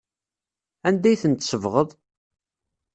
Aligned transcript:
Anda 0.87 1.07
ay 1.09 1.17
ten-tsebɣeḍ? 1.21 1.89